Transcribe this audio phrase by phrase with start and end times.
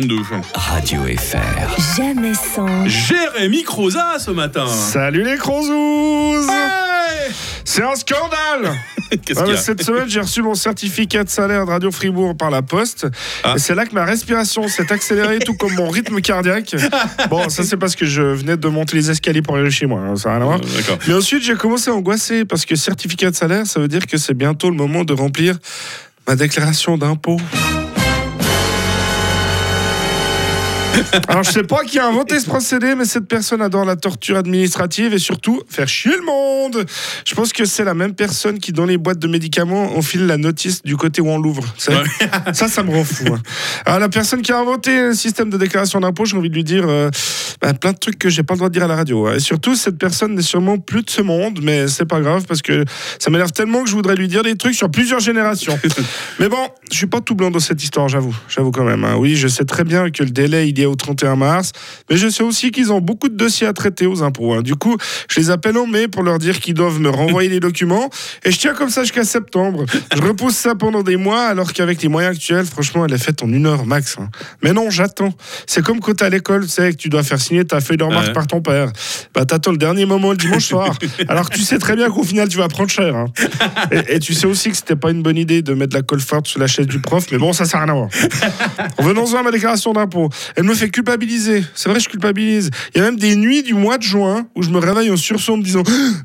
[0.00, 0.16] 22.
[0.52, 1.96] Radio FR.
[1.96, 2.86] Jamais sans.
[2.86, 4.66] Jérémy Croza ce matin.
[4.66, 7.32] Salut les Crozous Hey
[7.64, 8.76] C'est un scandale
[9.36, 13.06] Ah, Cette semaine, j'ai reçu mon certificat de salaire de Radio Fribourg par la poste.
[13.42, 13.54] Ah.
[13.56, 16.76] C'est là que ma respiration s'est accélérée, tout comme mon rythme cardiaque.
[17.30, 20.00] Bon, ça c'est parce que je venais de monter les escaliers pour aller chez moi,
[20.00, 20.60] hein, ça n'a rien à voir.
[20.60, 20.96] Euh.
[21.08, 24.18] Mais ensuite, j'ai commencé à angoisser parce que certificat de salaire, ça veut dire que
[24.18, 25.56] c'est bientôt le moment de remplir
[26.28, 27.38] ma déclaration d'impôt.
[31.28, 34.36] Alors, je sais pas qui a inventé ce procédé, mais cette personne adore la torture
[34.36, 36.84] administrative et surtout faire chier le monde.
[37.24, 40.36] Je pense que c'est la même personne qui, dans les boîtes de médicaments, enfile la
[40.36, 41.64] notice du côté où on l'ouvre.
[42.52, 43.24] Ça, ça me rend fou.
[43.34, 43.40] hein.
[43.84, 46.64] Alors, la personne qui a inventé le système de déclaration d'impôt, j'ai envie de lui
[46.64, 47.10] dire euh,
[47.60, 49.26] bah, plein de trucs que j'ai pas le droit de dire à la radio.
[49.26, 49.34] hein.
[49.36, 52.62] Et surtout, cette personne n'est sûrement plus de ce monde, mais c'est pas grave parce
[52.62, 52.84] que
[53.18, 55.78] ça m'énerve tellement que je voudrais lui dire des trucs sur plusieurs générations.
[56.38, 58.34] mais bon, je suis pas tout blanc dans cette histoire, j'avoue.
[58.48, 59.04] J'avoue quand même.
[59.04, 59.16] hein.
[59.18, 61.72] Oui, je sais très bien que le délai, il est au 31 mars,
[62.10, 64.54] mais je sais aussi qu'ils ont beaucoup de dossiers à traiter aux impôts.
[64.54, 64.62] hein.
[64.62, 64.96] Du coup,
[65.30, 68.10] je les appelle en mai pour leur dire qu'ils doivent me renvoyer les documents.
[68.44, 69.84] Et je tiens comme ça jusqu'à septembre.
[70.14, 73.42] Je repousse ça pendant des mois, alors qu'avec les moyens actuels, franchement, elle est faite
[73.42, 74.16] en une heure max.
[74.20, 74.28] hein.
[74.62, 75.32] Mais non, j'attends.
[75.66, 77.96] C'est comme quand t'es à l'école, tu sais, que tu dois faire signer ta feuille
[77.96, 78.32] de remarque Ouais.
[78.32, 78.90] par ton père.
[79.34, 80.96] Bah, t'attends le dernier moment le dimanche soir.
[81.28, 83.14] alors tu sais très bien qu'au final, tu vas prendre cher.
[83.14, 83.26] hein.
[83.90, 86.20] Et, et tu sais aussi que c'était pas une bonne idée de mettre la colle
[86.20, 88.08] forte sur la chaise du prof, mais bon, ça sert à rien à voir.
[88.98, 90.28] Revenons-en à ma déclaration d'impôt.
[90.56, 91.64] Elle me fait culpabiliser.
[91.74, 92.70] C'est vrai, je culpabilise.
[92.94, 95.16] Il y a même des nuits du mois de juin où je me réveille en
[95.16, 95.82] sursaut en me disant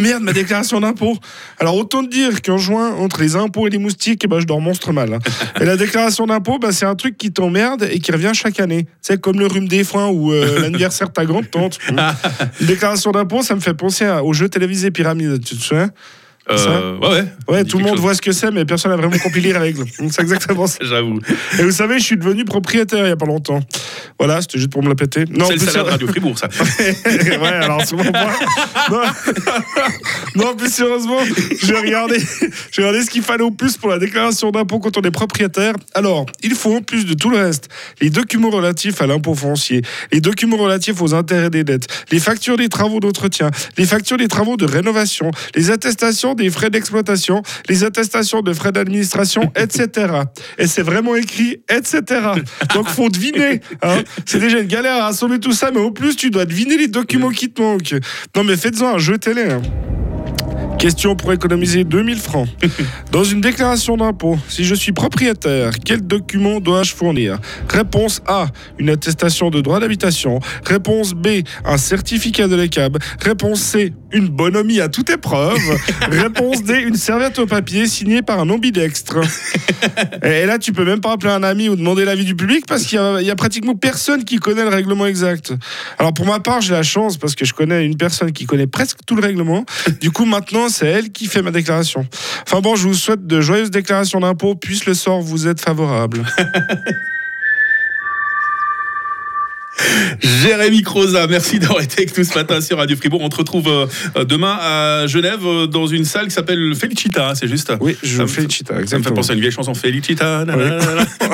[0.00, 1.16] merde, ma déclaration d'impôt.
[1.58, 4.46] Alors autant te dire qu'en juin, entre les impôts et les moustiques, eh ben, je
[4.46, 5.14] dors monstre mal.
[5.14, 5.18] hein.
[5.60, 8.86] Et la déclaration d'impôt, bah, c'est un truc qui t'emmerde et qui revient chaque année.
[9.00, 11.78] C'est comme le rhume des foins ou euh, l'anniversaire de ta grande tante.
[12.60, 15.44] Une déclaration d'impôt, ça me fait penser à- au jeu télévisé Pyramide.
[15.44, 15.90] Tu te souviens?
[16.50, 17.64] Euh, ouais, ouais.
[17.64, 18.02] Tout le monde chose.
[18.02, 19.84] voit ce que c'est, mais personne n'a vraiment compris les règles.
[19.98, 20.78] Donc, C'est exactement ça.
[20.82, 21.18] J'avoue.
[21.58, 23.60] Et vous savez, je suis devenu propriétaire il y a pas longtemps.
[24.18, 25.24] Voilà, c'était juste pour me la péter.
[25.30, 26.48] Non, C'est le salaire de Radio Fribourg, ça.
[26.76, 27.78] ouais, alors
[28.12, 28.32] pas.
[28.90, 29.02] Non,
[30.44, 31.18] non, plus sérieusement,
[31.62, 32.18] j'ai regardé,
[32.70, 35.74] j'ai regardé ce qu'il fallait au plus pour la déclaration d'impôt quand on est propriétaire.
[35.94, 37.68] Alors, il faut en plus de tout le reste,
[38.00, 39.82] les documents relatifs à l'impôt foncier,
[40.12, 44.28] les documents relatifs aux intérêts des dettes, les factures des travaux d'entretien, les factures des
[44.28, 49.88] travaux de rénovation, les attestations des frais d'exploitation, les attestations de frais d'administration, etc.
[50.58, 52.02] Et c'est vraiment écrit, etc.
[52.74, 53.60] Donc, faut deviner.
[53.82, 53.98] hein.
[54.26, 56.88] C'est déjà une galère à assommer tout ça, mais au plus, tu dois deviner les
[56.88, 57.94] documents qui te manquent.
[58.36, 59.42] Non, mais faites-en un jeu télé.
[59.42, 59.62] hein.
[60.84, 62.46] Question pour économiser 2000 francs.
[63.10, 67.38] Dans une déclaration d'impôt, si je suis propriétaire, quel document dois-je fournir?
[67.70, 70.40] Réponse A, une attestation de droit d'habitation.
[70.62, 72.98] Réponse B, un certificat de l'ECAB.
[73.18, 75.58] Réponse C, une bonhomie à toute épreuve.
[76.10, 79.20] Réponse D, une serviette au papier signée par un ambidextre.
[80.22, 82.84] Et là, tu peux même pas appeler un ami ou demander l'avis du public parce
[82.84, 85.54] qu'il y y, a pratiquement personne qui connaît le règlement exact.
[85.98, 88.66] Alors pour ma part, j'ai la chance parce que je connais une personne qui connaît
[88.66, 89.64] presque tout le règlement.
[90.02, 92.06] Du coup, maintenant, c'est elle qui fait ma déclaration.
[92.46, 96.24] Enfin bon, je vous souhaite de joyeuses déclarations d'impôts, puisse le sort vous être favorable.
[100.22, 103.20] Jérémy Croza, merci d'avoir été avec nous ce matin sur Radio Fribourg.
[103.22, 103.86] On te retrouve euh,
[104.16, 108.18] euh, demain à Genève euh, dans une salle qui s'appelle Felicita, c'est juste Oui, je
[108.18, 108.68] Ça fait- félicite.
[108.68, 109.16] Ça me fait Exactement.
[109.16, 110.44] penser à une vieille chanson Felicita.
[110.44, 110.54] Non,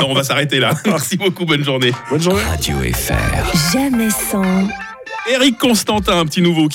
[0.08, 0.72] on va s'arrêter là.
[0.86, 1.92] Merci beaucoup, bonne journée.
[2.10, 2.40] Bonne journée.
[2.42, 3.72] Radio FR.
[3.74, 4.68] Jamais sans.
[5.30, 6.68] Eric Constantin, un petit nouveau qui